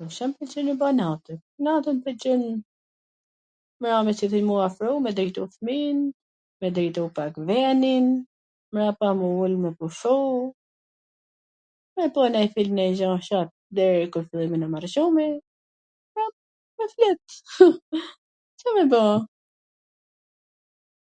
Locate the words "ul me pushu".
9.46-10.20